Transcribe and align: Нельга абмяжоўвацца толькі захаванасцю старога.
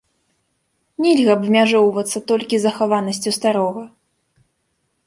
Нельга 1.05 1.35
абмяжоўвацца 1.39 2.17
толькі 2.33 2.61
захаванасцю 2.65 3.29
старога. 3.39 3.87